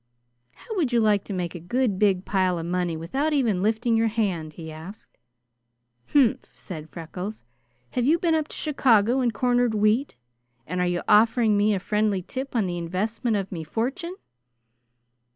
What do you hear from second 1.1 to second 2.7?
to make a good big pile of